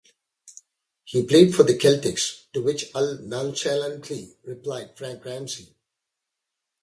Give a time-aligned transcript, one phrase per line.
[1.03, 5.75] He played for the Celtics", to which Al nonchalantly replied, "Frank Ramsey".